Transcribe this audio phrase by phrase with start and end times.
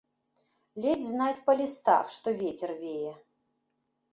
[0.85, 3.13] Ледзь знаць па лістах, што вецер вее.